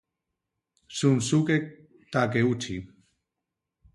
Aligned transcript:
Shunsuke 0.95 1.57
Takeuchi 2.11 2.75